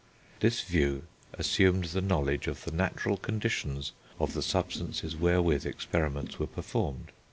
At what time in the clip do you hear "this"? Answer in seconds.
0.39-0.61